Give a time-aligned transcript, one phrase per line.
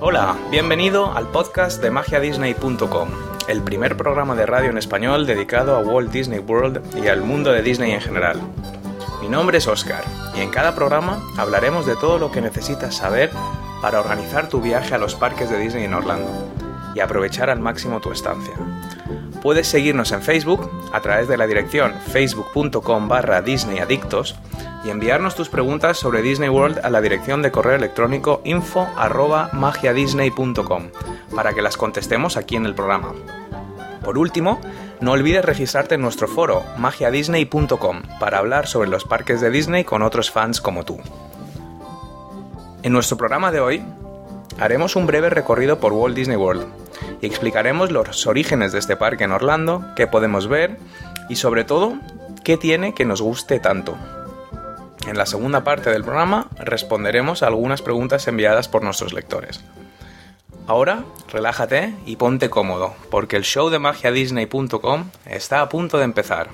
[0.00, 3.08] Hola, bienvenido al podcast de magiadisney.com,
[3.48, 7.50] el primer programa de radio en español dedicado a Walt Disney World y al mundo
[7.50, 8.40] de Disney en general.
[9.20, 10.04] Mi nombre es Oscar
[10.36, 13.30] y en cada programa hablaremos de todo lo que necesitas saber
[13.84, 16.30] para organizar tu viaje a los parques de Disney en Orlando
[16.94, 18.54] y aprovechar al máximo tu estancia.
[19.42, 24.36] Puedes seguirnos en Facebook a través de la dirección facebook.com barra disneyadictos
[24.86, 28.88] y enviarnos tus preguntas sobre Disney World a la dirección de correo electrónico info
[29.52, 30.84] magiadisney.com
[31.36, 33.12] para que las contestemos aquí en el programa.
[34.02, 34.62] Por último,
[35.02, 40.00] no olvides registrarte en nuestro foro magiadisney.com para hablar sobre los parques de Disney con
[40.00, 41.02] otros fans como tú.
[42.84, 43.82] En nuestro programa de hoy
[44.60, 46.66] haremos un breve recorrido por Walt Disney World
[47.22, 50.76] y explicaremos los orígenes de este parque en Orlando, qué podemos ver
[51.30, 51.94] y sobre todo
[52.44, 53.96] qué tiene que nos guste tanto.
[55.06, 59.64] En la segunda parte del programa responderemos a algunas preguntas enviadas por nuestros lectores.
[60.66, 66.48] Ahora, relájate y ponte cómodo, porque el show de magiadisney.com está a punto de empezar.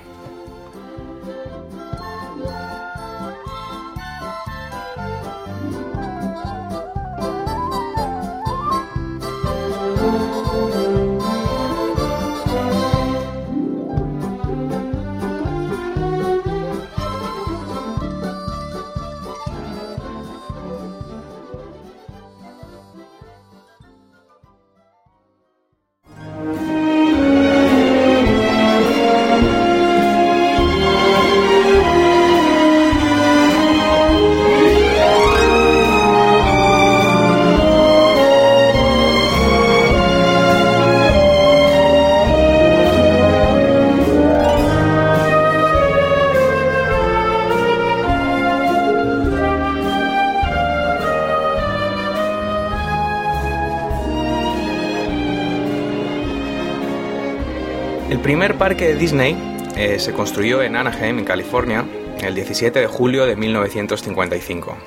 [58.71, 59.35] Parque de Disney
[59.75, 61.85] eh, se construyó en Anaheim, en California,
[62.21, 64.77] el 17 de julio de 1955.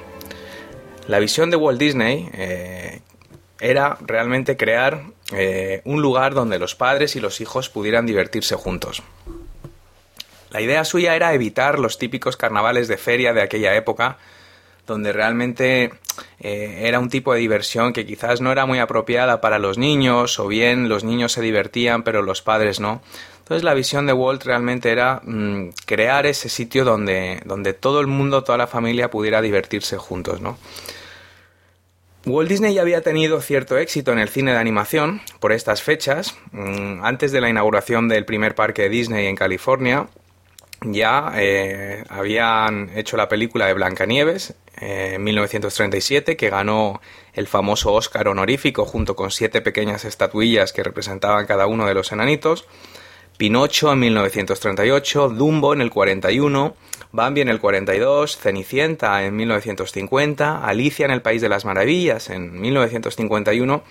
[1.07, 3.03] La visión de Walt Disney eh,
[3.61, 5.03] era realmente crear
[5.33, 9.03] eh, un lugar donde los padres y los hijos pudieran divertirse juntos.
[10.49, 14.17] La idea suya era evitar los típicos carnavales de feria de aquella época,
[14.87, 15.93] donde realmente
[16.39, 20.47] era un tipo de diversión que quizás no era muy apropiada para los niños, o
[20.47, 23.03] bien los niños se divertían pero los padres no.
[23.45, 28.07] Entonces la visión de Walt realmente era mm, crear ese sitio donde, donde todo el
[28.07, 30.57] mundo, toda la familia pudiera divertirse juntos, ¿no?
[32.25, 36.39] Walt Disney ya había tenido cierto éxito en el cine de animación por estas fechas.
[36.53, 40.09] Mm, antes de la inauguración del primer parque de Disney en California,
[40.81, 47.03] ya eh, habían hecho la película de Blancanieves en 1937, que ganó
[47.35, 52.11] el famoso Oscar honorífico junto con siete pequeñas estatuillas que representaban cada uno de los
[52.11, 52.67] enanitos.
[53.37, 56.77] Pinocho en 1938, Dumbo en el 41,
[57.11, 62.61] Bambi en el 42, Cenicienta en 1950, Alicia en el País de las Maravillas en
[62.61, 63.83] 1951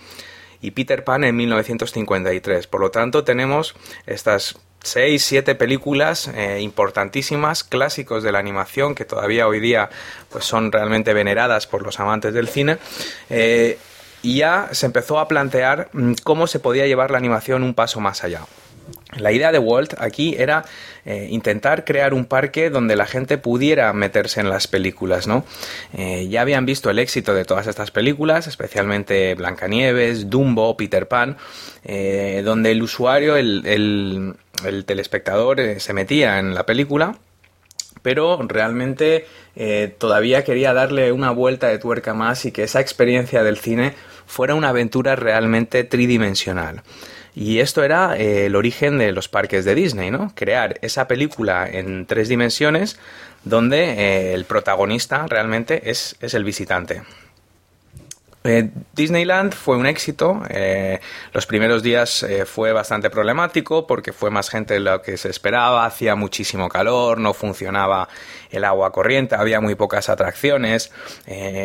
[0.60, 2.66] y Peter Pan en 1953.
[2.66, 3.74] Por lo tanto, tenemos
[4.06, 9.90] estas seis, siete películas eh, importantísimas, clásicos de la animación que todavía hoy día
[10.30, 12.78] pues son realmente veneradas por los amantes del cine.
[13.28, 13.78] Eh,
[14.22, 18.00] y ya se empezó a plantear mm, cómo se podía llevar la animación un paso
[18.00, 18.40] más allá.
[19.16, 20.64] La idea de Walt aquí era
[21.04, 25.44] eh, intentar crear un parque donde la gente pudiera meterse en las películas, ¿no?
[25.92, 31.36] Eh, ya habían visto el éxito de todas estas películas, especialmente Blancanieves, Dumbo, Peter Pan,
[31.84, 37.18] eh, donde el usuario, el, el telespectador se metía en la película
[38.02, 39.24] pero realmente
[39.96, 43.94] todavía quería darle una vuelta de tuerca más y que esa experiencia del cine
[44.26, 46.82] fuera una aventura realmente tridimensional.
[47.34, 50.32] Y esto era eh, el origen de los parques de Disney, ¿no?
[50.36, 52.98] Crear esa película en tres dimensiones
[53.42, 57.02] donde eh, el protagonista realmente es, el visitante.
[58.44, 60.42] Eh, Disneyland fue un éxito.
[61.32, 65.86] los primeros días fue bastante problemático porque fue más gente de lo que se esperaba,
[65.86, 68.08] hacía muchísimo calor, no funcionaba
[68.50, 70.92] el agua corriente, había muy pocas atracciones,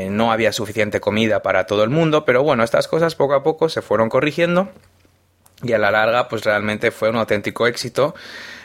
[0.09, 3.67] no había suficiente comida para todo el mundo, pero bueno, estas cosas poco a poco
[3.67, 4.69] se fueron corrigiendo
[5.63, 8.15] y a la larga pues realmente fue un auténtico éxito.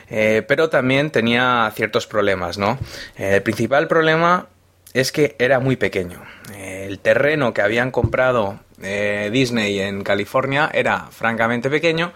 [0.09, 2.77] Eh, pero también tenía ciertos problemas, ¿no?
[3.17, 4.47] Eh, el principal problema
[4.93, 6.23] es que era muy pequeño.
[6.53, 12.11] Eh, el terreno que habían comprado Disney en California era francamente pequeño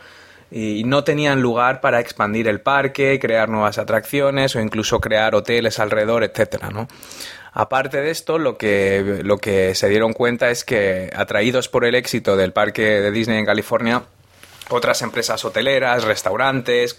[0.52, 5.80] y no tenían lugar para expandir el parque, crear nuevas atracciones o incluso crear hoteles
[5.80, 6.88] alrededor, etcétera, ¿no?
[7.54, 11.96] Aparte de esto, lo que, lo que se dieron cuenta es que, atraídos por el
[11.96, 14.04] éxito del parque de Disney en California,
[14.70, 16.96] otras empresas hoteleras, restaurantes,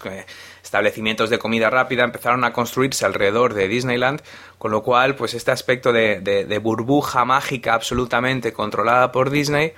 [0.63, 4.21] establecimientos de comida rápida empezaron a construirse alrededor de Disneyland,
[4.57, 9.73] con lo cual, pues este aspecto de, burbuja mágica absolutamente controlada por Disney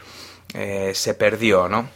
[0.53, 1.87] eh, se perdió, ¿no?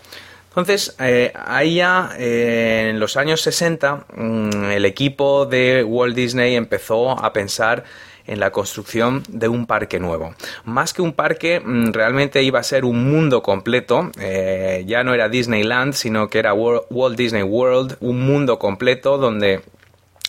[0.50, 6.56] Entonces, eh, ahí ya eh, en los años 60, mm, el equipo de Walt Disney
[6.56, 7.84] empezó a pensar
[8.28, 10.36] en la construcción de un parque nuevo.
[10.66, 14.12] Más que un parque, mm, realmente iba a ser un mundo completo.
[14.20, 19.62] Eh, ya no era Disneyland, sino que era Walt Disney World, un mundo completo donde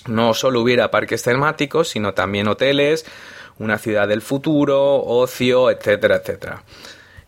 [0.06, 3.04] no solo hubiera parques temáticos, sino también hoteles,
[3.58, 6.62] una ciudad del futuro, ocio, etcétera, etcétera.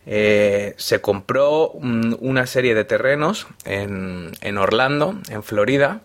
[0.05, 6.01] Eh, se compró mm, una serie de terrenos en, Orlando, en Florida.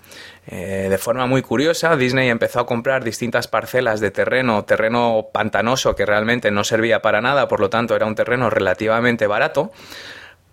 [0.48, 5.96] Eh, de forma muy curiosa, Disney empezó a comprar distintas parcelas de terreno, terreno pantanoso
[5.96, 9.72] que realmente no servía para nada, por lo tanto era un terreno relativamente barato.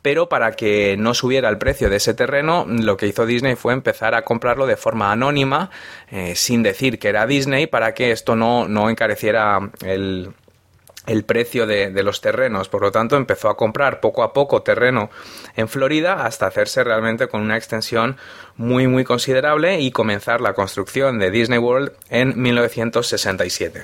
[0.01, 3.71] Pero para que no subiera el precio de ese terreno, lo que hizo Disney fue
[3.71, 5.69] empezar a comprarlo de forma anónima,
[6.11, 10.33] eh, sin decir que era Disney, para que esto no, no encareciera el,
[11.05, 12.69] el precio de, los terrenos.
[12.69, 15.09] Por lo tanto, empezó a comprar poco a poco terreno
[15.55, 18.17] en Florida hasta hacerse realmente con una extensión
[18.55, 23.83] muy muy considerable y comenzar la construcción de Disney World en 1967.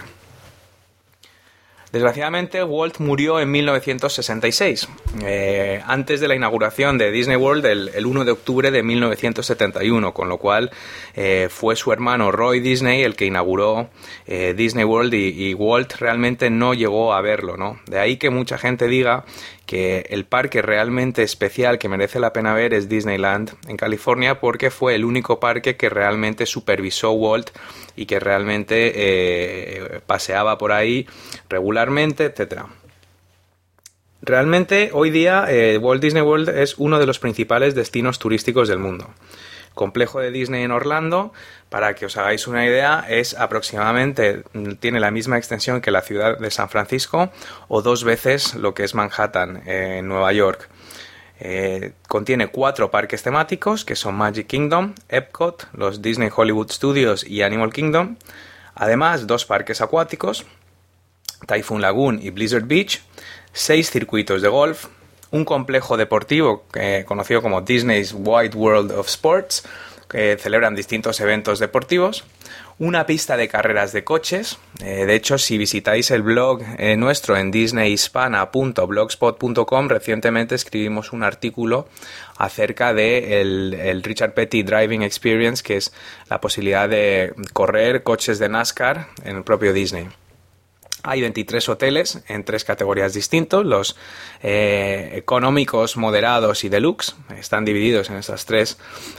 [1.91, 4.87] Desgraciadamente, Walt murió en 1966,
[5.23, 10.29] eh, antes de la inauguración de Disney World el, 1 de octubre de 1971, con
[10.29, 10.69] lo cual
[11.15, 13.89] eh, fue su hermano Roy Disney el que inauguró
[14.27, 17.79] eh, Disney World y, y, Walt realmente no llegó a verlo, ¿no?
[17.87, 19.25] De ahí que mucha gente diga
[19.69, 24.71] que el parque realmente especial que merece la pena ver es Disneyland en California porque
[24.71, 27.51] fue el único parque que realmente supervisó Walt
[27.95, 31.05] y que realmente eh, paseaba por ahí
[31.49, 32.65] regularmente, etcétera.
[34.23, 38.79] Realmente hoy día eh, Walt Disney World es uno de los principales destinos turísticos del
[38.79, 39.13] mundo
[39.73, 41.31] complejo de Disney en Orlando,
[41.69, 44.43] para que os hagáis una idea, es aproximadamente,
[44.79, 47.31] tiene la misma extensión que la ciudad de San Francisco
[47.67, 50.69] o dos veces lo que es Manhattan en Nueva York.
[51.41, 57.43] Eh, contiene cuatro parques temáticos que son Magic Kingdom, Epcot, los Disney Hollywood Studios y
[57.43, 58.17] Animal Kingdom.
[58.75, 60.45] Además, dos parques acuáticos,
[61.47, 63.01] Typhoon Lagoon y Blizzard Beach,
[63.53, 64.87] seis circuitos de golf,
[65.31, 69.63] un complejo deportivo eh, conocido como Disney's Wide World of Sports,
[70.09, 72.23] que celebran distintos eventos deportivos,
[72.79, 74.57] una pista de carreras de coches.
[74.83, 81.87] Eh, de hecho, si visitáis el blog eh, nuestro en disneyhispana.blogspot.com, recientemente escribimos un artículo
[82.37, 85.93] acerca de el, Richard Petty Driving Experience, que es
[86.29, 90.09] la posibilidad de correr coches de NASCAR en el propio Disney.
[91.03, 93.95] Hay 23 hoteles en tres categorías distintos, los
[94.43, 97.15] eh, económicos, moderados y deluxe.
[97.37, 98.77] Están divididos en esas tres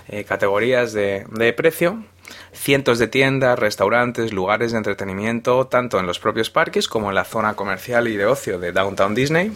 [0.08, 2.04] eh, categorías de, precio.
[2.52, 7.24] Cientos de tiendas, restaurantes, lugares de entretenimiento, tanto en los propios parques como en la
[7.24, 9.52] zona comercial y de ocio de Downtown Disney.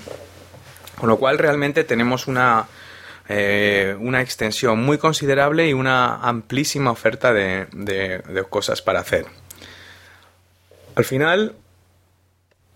[0.98, 2.66] Con lo cual realmente tenemos una,
[3.28, 9.26] eh, una extensión muy considerable y una amplísima oferta de, de cosas para hacer.
[10.96, 11.54] Al final,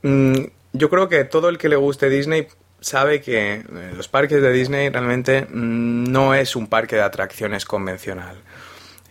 [0.02, 0.34] Mm,
[0.72, 2.46] yo creo que todo el que le guste Disney
[2.80, 3.64] sabe que eh,
[3.96, 8.36] los parques de Disney realmente mm, no es un parque de atracciones convencional.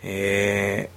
[0.04, 0.90] Eh,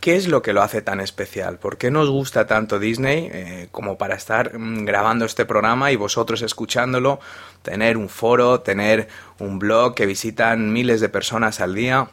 [0.00, 1.58] ¿Qué es lo que lo hace tan especial?
[1.58, 5.96] ¿Por qué nos gusta tanto Disney eh, como para estar mm, grabando este programa y
[5.96, 7.20] vosotros escuchándolo,
[7.62, 12.08] tener un foro, tener un blog que visitan miles de personas al día?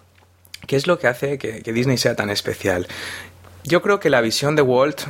[0.67, 2.87] ¿Qué es lo que hace que, Disney sea tan especial?
[3.63, 5.01] Yo creo que la visión de Walt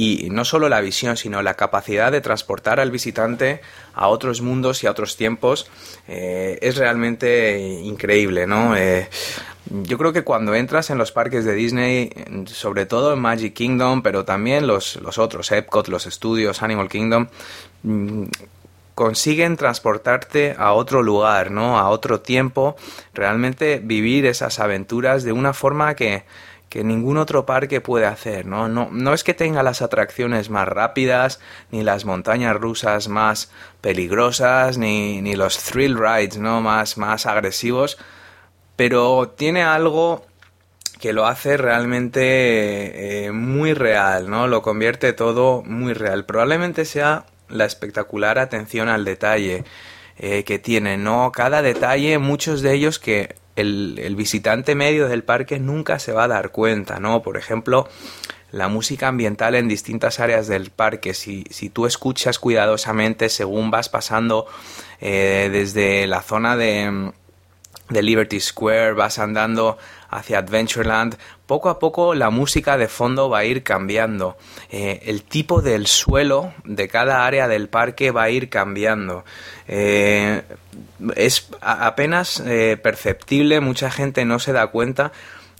[0.00, 3.60] y no solo la visión, sino la capacidad de transportar al visitante
[3.92, 5.70] a otros mundos y a otros tiempos
[6.08, 8.74] eh, es realmente increíble, ¿no?
[8.76, 9.10] Eh,
[9.66, 12.10] yo creo que cuando entras en los parques de Disney,
[12.46, 17.26] sobre todo en Magic Kingdom, pero también los, los otros, Epcot, los estudios, Animal Kingdom,
[17.82, 18.24] mm,
[18.94, 21.78] consiguen transportarte a otro lugar, ¿no?
[21.78, 22.74] A otro tiempo,
[23.12, 26.24] realmente vivir esas aventuras de una forma que
[26.70, 28.68] que ningún otro parque puede hacer, ¿no?
[28.68, 31.40] No, no es que tenga las atracciones más rápidas,
[31.72, 33.50] ni las montañas rusas más
[33.80, 36.60] peligrosas, ni, ni los thrill rides, ¿no?
[36.60, 37.98] Más, más agresivos,
[38.76, 40.24] pero tiene algo
[41.00, 44.46] que lo hace realmente eh, muy real, ¿no?
[44.46, 46.24] Lo convierte todo muy real.
[46.24, 49.64] Probablemente sea la espectacular atención al detalle
[50.18, 51.32] eh, que tiene, ¿no?
[51.32, 56.28] Cada detalle, muchos de ellos que el, visitante medio del parque nunca se va a
[56.28, 57.22] dar cuenta, ¿no?
[57.22, 57.88] Por ejemplo,
[58.52, 61.14] la música ambiental en distintas áreas del parque.
[61.14, 64.46] Si, si tú escuchas cuidadosamente según vas pasando
[65.00, 67.12] eh, desde la zona de,
[67.88, 69.78] de Liberty Square, vas andando
[70.10, 74.36] hacia Adventureland, poco a poco la música de fondo va a ir cambiando.
[74.70, 79.24] Eh, el tipo del suelo de cada área del parque va a ir cambiando.
[79.68, 80.42] Eh,
[81.16, 82.42] es apenas
[82.82, 85.12] perceptible, mucha gente no se da cuenta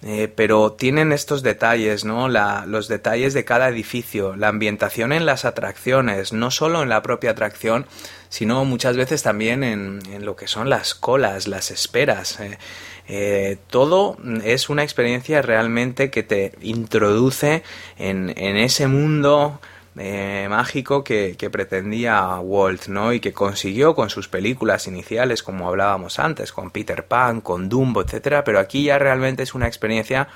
[0.02, 2.28] eh, pero tienen estos detalles, ¿no?
[2.28, 7.02] La, los detalles de cada edificio, la ambientación en las atracciones, no solo en la
[7.02, 7.86] propia atracción,
[8.30, 12.40] sino muchas veces también en, en lo que son las colas, las esperas.
[12.40, 12.58] Eh,
[13.08, 17.62] eh, todo es una experiencia realmente que te introduce
[17.98, 19.60] en, en ese mundo
[19.98, 23.12] eh, mágico que, pretendía Walt, ¿no?
[23.12, 28.02] Y que consiguió con sus películas iniciales, como hablábamos antes, con Peter Pan, con Dumbo,
[28.02, 30.28] etcétera, pero aquí ya realmente es una experiencia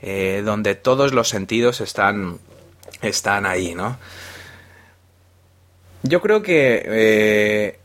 [0.00, 2.38] eh, donde todos los sentidos están,
[3.02, 3.98] están ahí, ¿no?
[6.02, 7.78] Yo creo que eh,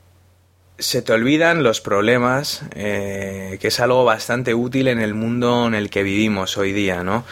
[0.78, 5.90] se te olvidan los problemas, que es algo bastante útil en el mundo en el
[5.90, 7.26] que vivimos hoy día, ¿no?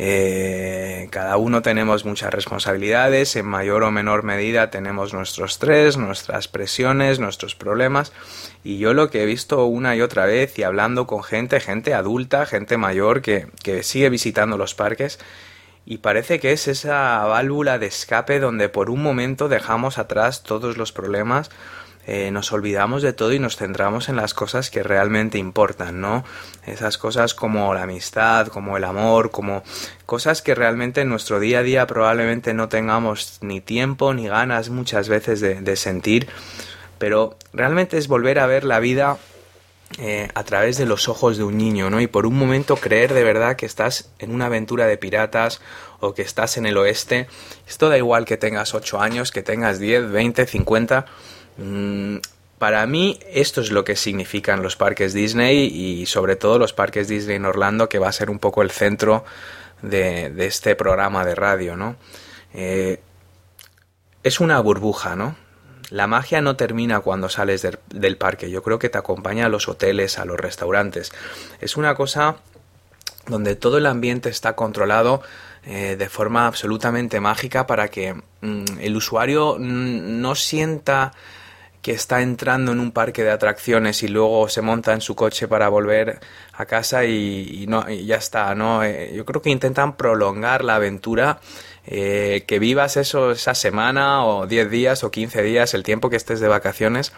[0.00, 6.46] Eh, cada uno tenemos muchas responsabilidades, en mayor o menor medida tenemos nuestro estrés, nuestras
[6.46, 8.12] presiones, nuestros problemas.
[8.62, 11.94] Y yo lo que he visto una y otra vez y hablando con gente, gente
[11.94, 15.18] adulta, gente mayor que, que sigue visitando los parques,
[15.84, 20.76] y parece que es esa válvula de escape donde por un momento dejamos atrás todos
[20.76, 21.50] los problemas
[22.10, 26.24] eh, nos olvidamos de todo y nos centramos en las cosas que realmente importan, ¿no?
[26.64, 29.62] Esas cosas como la amistad, como el amor, como
[30.06, 34.70] cosas que realmente en nuestro día a día probablemente no tengamos ni tiempo ni ganas
[34.70, 36.28] muchas veces de, sentir,
[36.96, 39.18] pero realmente es volver a ver la vida
[39.98, 42.00] eh, a través de los ojos de un niño, ¿no?
[42.00, 45.60] Y por un momento creer de verdad que estás en una aventura de piratas
[46.00, 47.26] o que estás en el oeste.
[47.68, 51.04] Esto da igual que tengas 8 años, que tengas 10, 20, 50.
[51.58, 52.16] Mm,
[52.58, 57.06] para mí esto es lo que significan los parques Disney y sobre todo los parques
[57.08, 59.24] Disney en Orlando, que va a ser un poco el centro
[59.82, 61.96] de, este programa de radio, ¿no?
[62.54, 63.00] Eh,
[64.22, 65.36] es una burbuja, ¿no?
[65.90, 69.68] La magia no termina cuando sales del parque, yo creo que te acompaña a los
[69.68, 71.12] hoteles, a los restaurantes.
[71.60, 72.36] Es una cosa
[73.26, 75.22] donde todo el ambiente está controlado
[75.64, 81.12] eh, de forma absolutamente mágica para que mm, el usuario no sienta
[81.88, 85.48] que está entrando en un parque de atracciones y luego se monta en su coche
[85.48, 86.20] para volver
[86.52, 88.84] a casa y, no, ya está, ¿no?
[88.84, 91.40] Eh, yo creo que intentan prolongar la aventura,
[91.86, 96.16] eh, que vivas eso esa semana o 10 días o 15 días, el tiempo que
[96.16, 97.14] estés de vacaciones,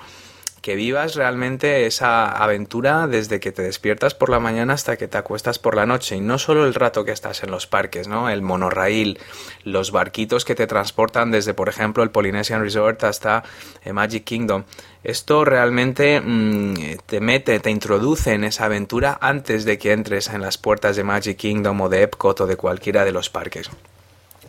[0.62, 5.16] que vivas realmente esa aventura desde que te despiertas por la mañana hasta que te
[5.16, 8.28] acuestas por la noche y no solo el rato que estás en los parques, ¿no?
[8.28, 9.18] El monorraíl,
[9.64, 13.42] los barquitos que te transportan desde, por ejemplo, el Polynesian Resort hasta
[13.84, 14.64] eh, Magic Kingdom.
[15.02, 20.42] Esto realmente mm, te mete, te introduce en esa aventura antes de que entres en
[20.42, 23.70] las puertas de Magic Kingdom o de Epcot o de cualquiera de los parques.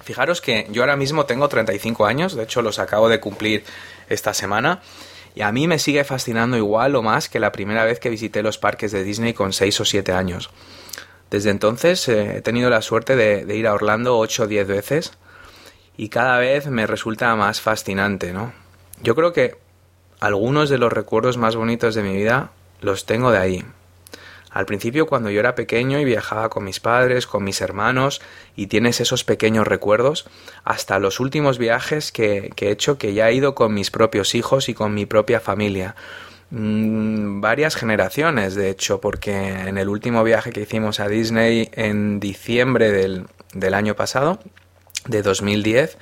[0.03, 3.63] Fijaros que yo ahora mismo tengo 35 años, de hecho los acabo de cumplir
[4.09, 4.81] esta semana
[5.35, 8.43] y a mí me sigue fascinando igual o más que la primera vez que visité
[8.43, 10.49] los parques de Disney con 6 o 7 años.
[11.29, 15.13] Desde entonces eh, he tenido la suerte de, ir a Orlando 8 o 10 veces
[15.95, 18.53] y cada vez me resulta más fascinante, ¿no?
[19.01, 19.55] Yo creo que
[20.19, 23.65] algunos de los recuerdos más bonitos de mi vida los tengo de ahí,
[24.51, 28.21] al principio cuando yo era pequeño y viajaba con mis padres, con mis hermanos,
[28.55, 30.27] y tienes esos pequeños recuerdos,
[30.65, 34.67] hasta los últimos viajes que, he hecho que ya he ido con mis propios hijos
[34.67, 35.95] y con mi propia familia.
[36.49, 42.19] Mm, varias generaciones, de hecho, porque en el último viaje que hicimos a Disney en
[42.19, 44.39] diciembre del, del año pasado,
[45.07, 45.97] de 2010,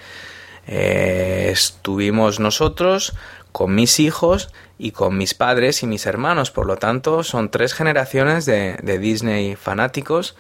[0.71, 3.15] eh, estuvimos nosotros
[3.51, 6.51] con mis hijos y con mis padres y mis hermanos.
[6.51, 10.35] Por lo tanto, son tres generaciones de, Disney fanáticos.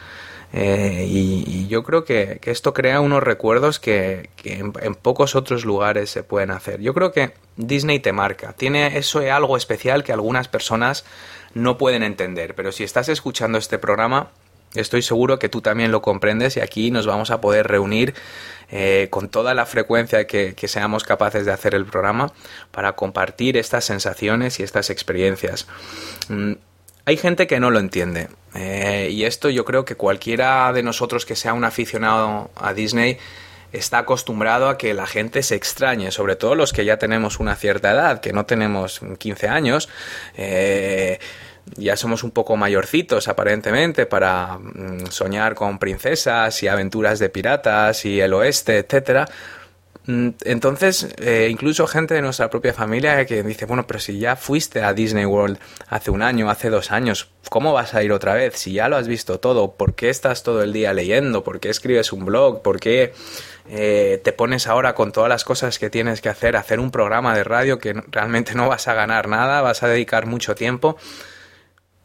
[0.51, 6.23] Eh, y, yo creo que, esto crea unos recuerdos que, en, pocos otros lugares se
[6.23, 6.79] pueden hacer.
[6.81, 8.53] Yo creo que Disney te marca.
[8.53, 11.05] Tiene eso algo especial que algunas personas
[11.53, 12.55] no pueden entender.
[12.55, 14.31] Pero si estás escuchando este programa,
[14.75, 18.13] estoy seguro que tú también lo comprendes y aquí nos vamos a poder reunir
[18.71, 22.31] eh, con toda la frecuencia que, seamos capaces de hacer el programa
[22.71, 25.67] para compartir estas sensaciones y estas experiencias.
[26.27, 26.53] Mm,
[27.05, 31.25] hay gente que no lo entiende eh, y esto yo creo que cualquiera de nosotros
[31.25, 33.17] que sea un aficionado a Disney
[33.71, 37.55] está acostumbrado a que la gente se extrañe, sobre todo los que ya tenemos una
[37.55, 39.89] cierta edad, que no tenemos 15 años.
[40.35, 41.19] Eh,
[41.75, 48.05] ya somos un poco mayorcitos aparentemente para mm, soñar con princesas y aventuras de piratas
[48.05, 49.27] y el oeste, etcétera.
[50.09, 54.35] Mm, entonces, eh, incluso gente de nuestra propia familia que dice, bueno, pero si ya
[54.35, 58.33] fuiste a Disney World hace un año, hace dos años, ¿cómo vas a ir otra
[58.33, 58.55] vez?
[58.57, 61.43] Si ya lo has visto todo, ¿por qué estás todo el día leyendo?
[61.43, 62.63] ¿Por qué escribes un blog?
[62.63, 63.13] ¿Por qué
[63.69, 67.35] eh, te pones ahora con todas las cosas que tienes que hacer, hacer un programa
[67.35, 70.97] de radio que realmente no vas a ganar nada, vas a dedicar mucho tiempo?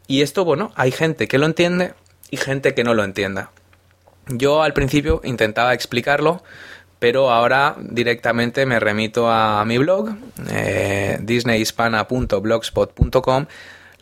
[0.07, 1.93] Y esto, bueno, hay gente que lo entiende
[2.29, 3.51] y gente que no lo entienda.
[4.27, 6.43] Yo al principio intentaba explicarlo,
[6.99, 10.15] pero ahora directamente me remito a mi blog,
[10.49, 13.45] eh, disneyhispana.blogspot.com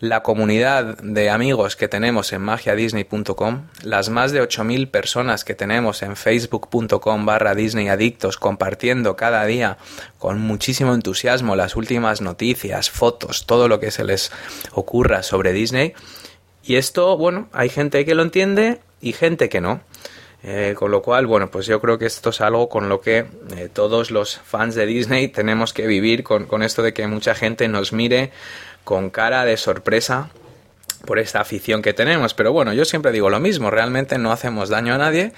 [0.04, 6.02] la comunidad de amigos que tenemos en magiadisney.com, las más de 8.000 personas que tenemos
[6.02, 9.78] en facebook.com barra disneyadictos compartiendo cada día
[10.20, 14.34] con muchísimo entusiasmo las últimas noticias, fotos, todo lo que se les
[14.74, 15.94] ocurra sobre Disney.
[16.66, 19.80] Y esto, bueno, hay gente que lo entiende y gente que no.
[20.46, 23.20] Eh, con lo cual, bueno, pues yo creo que esto es algo con lo que
[23.56, 27.70] eh, todos los fans de Disney tenemos que vivir con esto de que mucha gente
[27.70, 28.34] nos mire
[28.84, 30.30] con cara de sorpresa
[31.06, 32.34] por esta afición que tenemos.
[32.34, 35.34] Pero bueno, yo siempre digo lo mismo, realmente no hacemos daño a nadie.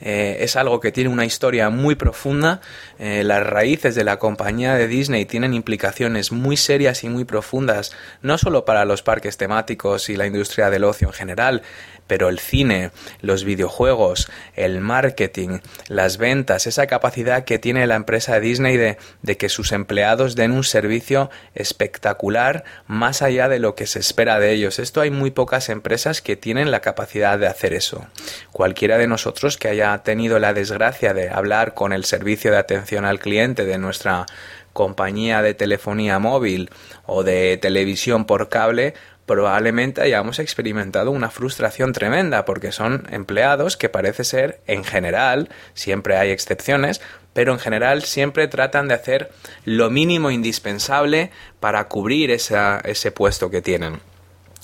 [0.00, 2.60] Eh, es algo que tiene una historia muy profunda.
[2.98, 7.92] Eh, las raíces de la compañía de Disney tienen implicaciones muy serias y muy profundas,
[8.20, 11.62] no solo para los parques temáticos y la industria del ocio en general,
[12.06, 18.40] pero el cine, los videojuegos, el marketing, las ventas, esa capacidad que tiene la empresa
[18.40, 23.86] Disney de, de, que sus empleados den un servicio espectacular más allá de lo que
[23.86, 24.78] se espera de ellos.
[24.78, 28.06] Esto hay muy pocas empresas que tienen la capacidad de hacer eso.
[28.52, 33.04] Cualquiera de nosotros que haya tenido la desgracia de hablar con el servicio de atención
[33.04, 34.26] al cliente de nuestra
[34.74, 36.68] compañía de telefonía móvil
[37.06, 38.94] o de televisión por cable,
[39.26, 46.16] probablemente hayamos experimentado una frustración tremenda porque son empleados que parece ser, en general, siempre
[46.16, 47.00] hay excepciones,
[47.32, 49.30] pero en general siempre tratan de hacer
[49.64, 54.00] lo mínimo indispensable para cubrir ese puesto que tienen.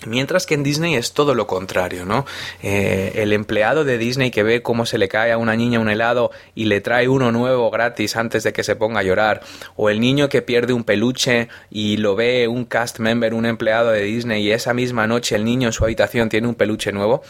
[0.06, 2.24] Mientras que en Disney es todo lo contrario, ¿no?
[2.62, 5.90] Eh, el empleado de Disney que ve cómo se le cae a una niña un
[5.90, 9.42] helado y le trae uno nuevo gratis antes de que se ponga a llorar,
[9.76, 13.90] o el niño que pierde un peluche y lo ve un cast member, un empleado
[13.90, 17.22] de Disney y esa misma noche el niño en su habitación tiene un peluche nuevo,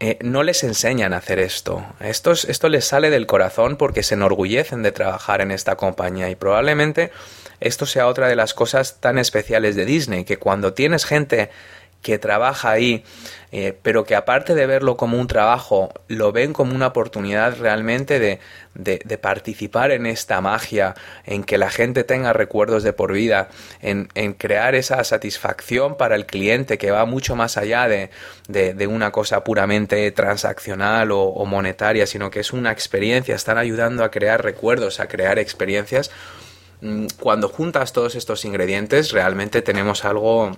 [0.00, 1.86] eh, no les enseñan a hacer esto.
[2.00, 2.32] esto.
[2.32, 7.12] Esto les sale del corazón porque se enorgullecen de trabajar en esta compañía y probablemente
[7.60, 11.50] esto sea otra de las cosas tan especiales de Disney, que cuando tienes gente
[12.04, 13.02] que trabaja ahí,
[13.50, 18.20] eh, pero que aparte de verlo como un trabajo, lo ven como una oportunidad realmente
[18.20, 18.38] de,
[18.74, 23.48] de, participar en esta magia, en que la gente tenga recuerdos de por vida,
[23.80, 28.10] en, en crear esa satisfacción para el cliente que va mucho más allá de,
[28.48, 34.10] de una cosa puramente transaccional o, monetaria, sino que es una experiencia, están ayudando a
[34.10, 36.10] crear recuerdos, a crear experiencias.
[36.82, 40.54] Mm, cuando juntas todos estos ingredientes, realmente tenemos algo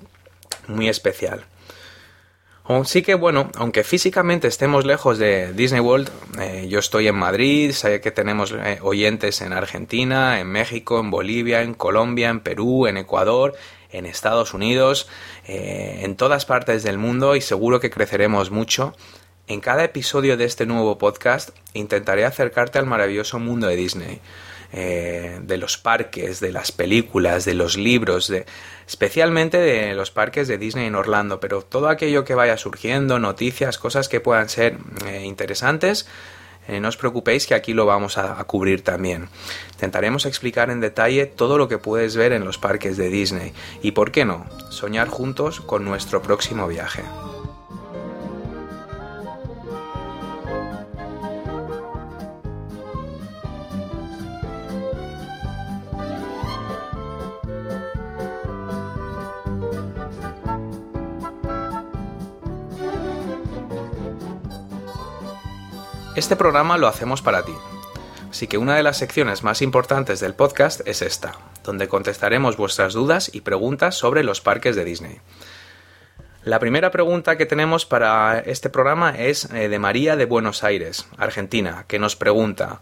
[0.68, 1.44] muy especial.
[2.84, 7.70] Sí que bueno, aunque físicamente estemos lejos de Disney World, eh, yo estoy en Madrid,
[7.70, 12.88] sé que tenemos eh, oyentes en Argentina, en México, en Bolivia, en Colombia, en Perú,
[12.88, 13.54] en Ecuador,
[13.92, 15.08] en Estados Unidos,
[15.46, 18.96] eh, en todas partes del mundo y seguro que creceremos mucho.
[19.46, 24.20] En cada episodio de este nuevo podcast intentaré acercarte al maravilloso mundo de Disney.
[24.72, 28.46] Eh, de los parques, de las películas, de los libros, de,
[28.86, 33.78] especialmente de los parques de Disney en Orlando, pero todo aquello que vaya surgiendo, noticias,
[33.78, 36.08] cosas que puedan ser eh, interesantes,
[36.68, 39.28] eh, no os preocupéis que aquí lo vamos a, a, cubrir también.
[39.72, 43.52] Intentaremos explicar en detalle todo lo que puedes ver en los parques de Disney
[43.82, 47.04] y, ¿por qué no?, soñar juntos con nuestro próximo viaje.
[66.16, 67.52] Este programa lo hacemos para ti.
[68.30, 72.94] Así que una de las secciones más importantes del podcast es esta, donde contestaremos vuestras
[72.94, 75.20] dudas y preguntas sobre los parques de Disney.
[76.42, 81.06] La primera pregunta que tenemos para este programa es eh, de María de Buenos Aires,
[81.18, 82.80] Argentina, que nos pregunta,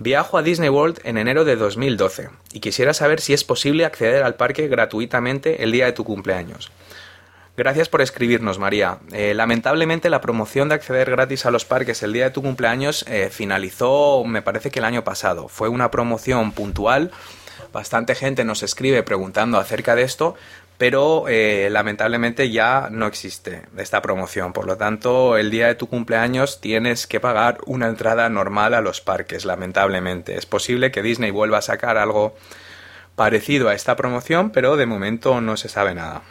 [0.00, 4.24] Viajo a Disney World en enero de 2012 y quisiera saber si es posible acceder
[4.24, 6.72] al parque gratuitamente el día de tu cumpleaños.
[7.56, 8.98] Gracias por escribirnos, María.
[9.12, 13.06] Eh, lamentablemente la promoción de acceder gratis a los parques el día de tu cumpleaños
[13.08, 15.48] eh, finalizó, me parece que el año pasado.
[15.48, 17.12] Fue una promoción puntual.
[17.72, 20.34] Bastante gente nos escribe preguntando acerca de esto,
[20.76, 24.52] pero eh, lamentablemente ya no existe esta promoción.
[24.52, 28.82] Por lo tanto, el día de tu cumpleaños tienes que pagar una entrada normal a
[28.82, 30.36] los parques, lamentablemente.
[30.36, 32.36] Es posible que Disney vuelva a sacar algo
[33.14, 36.22] parecido a esta promoción, pero de momento no se sabe nada.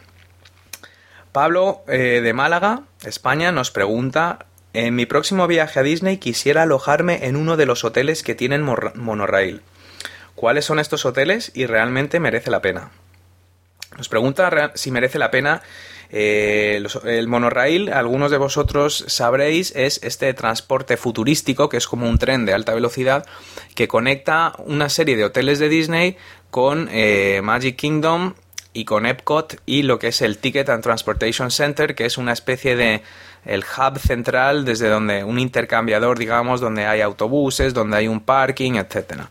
[1.36, 7.26] Pablo eh, de Málaga, España, nos pregunta, en mi próximo viaje a Disney quisiera alojarme
[7.26, 9.60] en uno de los hoteles que tienen monorail.
[10.34, 12.90] ¿Cuáles son estos hoteles y realmente merece la pena?
[13.98, 15.60] Nos pregunta si merece la pena
[16.08, 22.16] eh, el monorail, algunos de vosotros sabréis, es este transporte futurístico que es como un
[22.16, 23.26] tren de alta velocidad
[23.74, 26.16] que conecta una serie de hoteles de Disney
[26.50, 28.32] con eh, Magic Kingdom
[28.76, 32.34] y con Epcot y lo que es el Ticket and Transportation Center, que es una
[32.34, 33.02] especie de
[33.46, 38.74] el hub central desde donde un intercambiador, digamos, donde hay autobuses, donde hay un parking,
[38.74, 39.30] etcétera.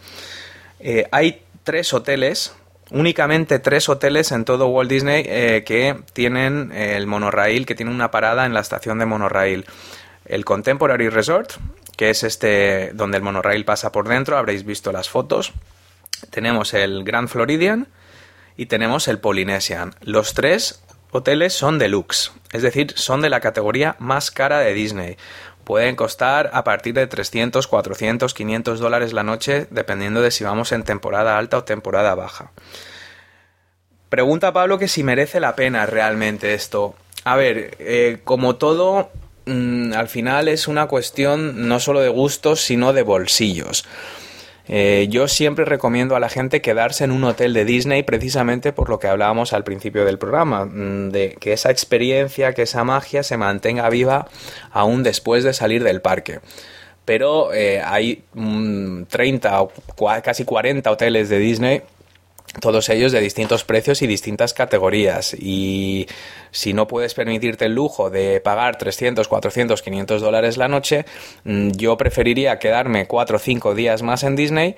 [0.80, 2.56] Eh, hay tres hoteles,
[2.90, 8.10] únicamente tres hoteles en todo Walt Disney eh, que tienen el monorail, que tienen una
[8.10, 9.66] parada en la estación de monorail.
[10.26, 11.54] El Contemporary Resort,
[11.96, 15.54] que es este donde el monorail pasa por dentro, habréis visto las fotos.
[16.32, 17.88] Tenemos el Grand Floridian,
[18.58, 19.96] y tenemos el Polynesian.
[20.02, 25.18] Los tres hoteles son deluxe, es decir, son de la categoría más cara de Disney.
[25.64, 30.72] Pueden costar a partir de 300, 400, 500 dólares la noche, dependiendo de si vamos
[30.72, 32.52] en temporada alta o temporada baja.
[34.10, 36.96] Pregunta Pablo que si merece la pena realmente esto.
[37.24, 39.10] A ver, eh, como todo,
[39.46, 43.86] mm, al final es una cuestión no solo de gustos, sino de bolsillos.
[44.68, 48.90] Eh, yo siempre recomiendo a la gente quedarse en un hotel de Disney precisamente por
[48.90, 53.24] lo que hablábamos al principio del programa, mm, de que esa experiencia, que esa magia
[53.24, 54.28] se mantenga viva
[54.72, 56.40] aún después de salir del parque.
[57.06, 59.72] Pero eh, hay 30 mm, o
[60.24, 61.82] casi 40 hoteles de Disney
[62.60, 65.34] todos ellos de distintos precios y distintas categorías.
[65.34, 66.08] Y
[66.52, 71.06] si no puedes permitirte el lujo de pagar 300, 400, 500 dólares la noche,
[71.44, 74.76] mm, yo preferiría quedarme 4 o 5 días más en Disney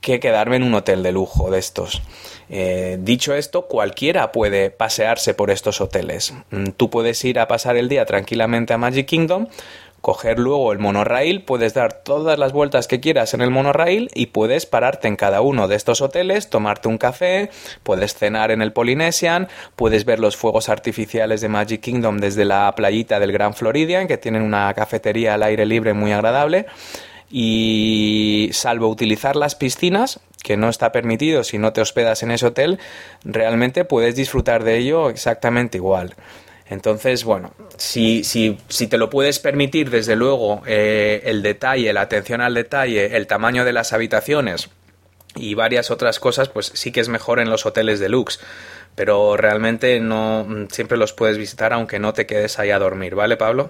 [0.00, 2.02] que quedarme en un hotel de lujo de estos.
[2.48, 6.32] Eh, dicho esto, cualquiera puede pasearse por estos hoteles.
[6.50, 9.48] Mm, tú puedes ir a pasar el día tranquilamente a Magic Kingdom
[10.06, 14.26] coger luego el monorail, puedes dar todas las vueltas que quieras en el monorail y
[14.26, 17.50] puedes pararte en cada uno de estos hoteles, tomarte un café,
[17.82, 22.72] puedes cenar en el Polynesian, puedes ver los fuegos artificiales de Magic Kingdom desde la
[22.76, 26.66] playita del Gran Floridian, que tienen una cafetería al aire libre muy agradable.
[27.28, 32.46] Y salvo utilizar las piscinas, que no está permitido si no te hospedas en ese
[32.46, 32.78] hotel,
[33.24, 36.14] realmente puedes disfrutar de ello exactamente igual.
[36.68, 42.00] Entonces, bueno, si, si, si te lo puedes permitir, desde luego, eh, el detalle, la
[42.02, 44.68] atención al detalle, el tamaño de las habitaciones
[45.36, 48.40] y varias otras cosas, pues sí que es mejor en los hoteles deluxe.
[48.94, 53.36] Pero realmente no siempre los puedes visitar aunque no te quedes ahí a dormir, ¿vale,
[53.36, 53.68] Pablo?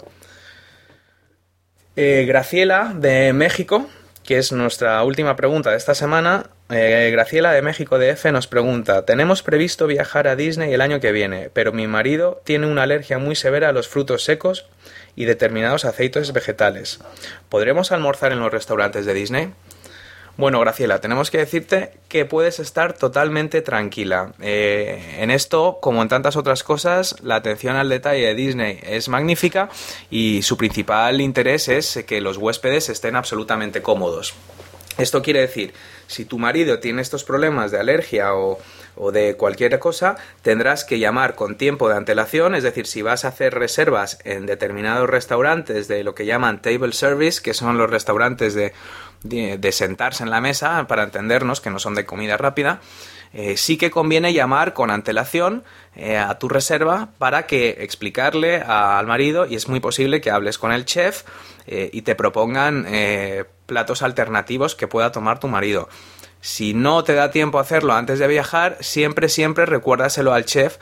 [1.96, 3.88] Eh, Graciela de México
[4.26, 6.50] que es nuestra última pregunta de esta semana.
[6.68, 11.12] Eh, Graciela de México DF nos pregunta, tenemos previsto viajar a Disney el año que
[11.12, 14.66] viene, pero mi marido tiene una alergia muy severa a los frutos secos
[15.14, 16.98] y determinados aceites vegetales.
[17.48, 19.52] ¿Podremos almorzar en los restaurantes de Disney?
[20.36, 24.34] Bueno, Graciela, tenemos que decirte que puedes estar totalmente tranquila.
[24.40, 29.08] Eh, en esto, como en tantas otras cosas, la atención al detalle de Disney es
[29.08, 29.70] magnífica
[30.10, 34.34] y su principal interés es que los huéspedes estén absolutamente cómodos.
[34.98, 35.74] Esto quiere decir,
[36.06, 38.58] si tu marido tiene estos problemas de alergia o,
[38.94, 43.24] o, de cualquier cosa, tendrás que llamar con tiempo de antelación, es decir, si vas
[43.24, 47.90] a hacer reservas en determinados restaurantes de lo que llaman table service, que son los
[47.90, 48.72] restaurantes de
[49.22, 52.80] de, sentarse en la mesa, para entendernos, que no son de comida rápida,
[53.32, 59.06] eh, sí que conviene llamar con antelación eh, a tu reserva para que explicarle al
[59.06, 61.24] marido y es muy posible que hables con el chef
[61.66, 62.86] eh, y te propongan
[63.66, 65.88] platos alternativos que pueda tomar tu marido.
[66.40, 70.78] Si no te da tiempo a hacerlo antes de viajar, siempre, siempre recuérdaselo al chef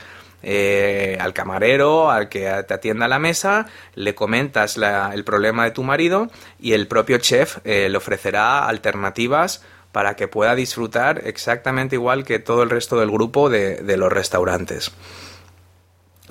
[0.47, 5.71] eh, al camarero, al que te atienda a la mesa, le comentas el problema de
[5.71, 11.95] tu marido y el propio chef eh, le ofrecerá alternativas para que pueda disfrutar exactamente
[11.95, 14.91] igual que todo el resto del grupo de, de los restaurantes.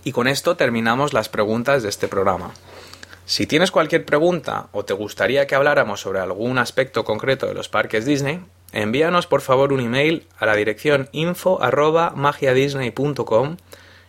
[0.04, 2.52] Y con esto terminamos las preguntas de este programa.
[3.26, 7.70] Si tienes cualquier pregunta o te gustaría que habláramos sobre algún aspecto concreto de los
[7.70, 11.58] parques Disney, envíanos por favor un email a la dirección info
[12.14, 13.56] magiadisney.com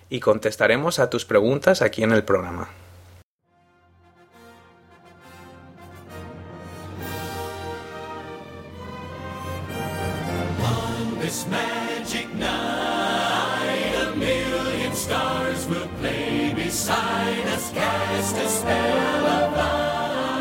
[0.09, 2.69] y contestaremos a tus preguntas aquí en el programa.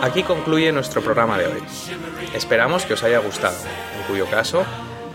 [0.05, 1.63] Aquí concluye nuestro programa de hoy.
[2.35, 3.57] Esperamos que os haya gustado,
[3.99, 4.67] en cuyo caso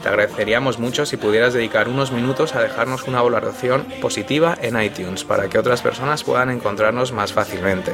[0.01, 5.23] te agradeceríamos mucho si pudieras dedicar unos minutos a dejarnos una valoración positiva en iTunes
[5.23, 7.93] para que otras personas puedan encontrarnos más fácilmente.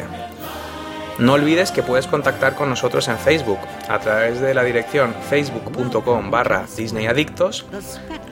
[1.20, 6.32] No olvides que puedes contactar con nosotros en Facebook a través de la dirección facebook.com
[6.32, 7.66] barra disneyadictos,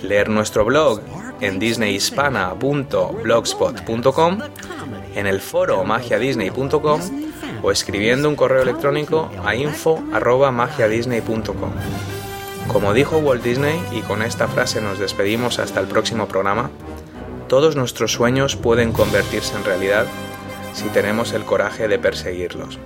[0.02, 1.02] leer nuestro blog
[1.41, 4.39] en disneyhispana.blogspot.com,
[5.15, 7.02] en el foro magiadisney.com
[7.63, 11.71] o escribiendo un correo electrónico a info.magiadisney.com.
[12.67, 16.69] Como dijo Walt Disney, y con esta frase nos despedimos hasta el próximo programa,
[17.47, 20.06] todos nuestros sueños pueden convertirse en realidad
[20.73, 22.78] si tenemos el coraje de perseguirlos.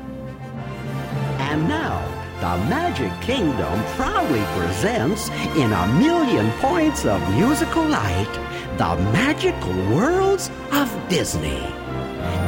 [1.40, 2.02] And now,
[2.40, 8.30] the Magic Kingdom proudly presents, in a million points of musical light,
[8.78, 11.64] the magical worlds of Disney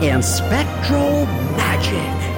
[0.02, 1.26] in Spectral
[1.58, 2.29] Magic.